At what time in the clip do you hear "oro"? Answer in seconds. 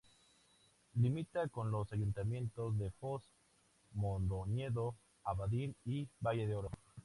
6.55-6.71